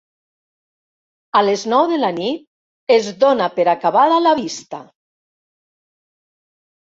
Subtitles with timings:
[1.41, 4.81] A les nou de la nit es dóna per acabada la vista.